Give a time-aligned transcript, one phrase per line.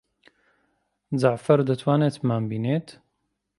[1.21, 2.87] جەعفەر دەتوانێت بمانبینێت؟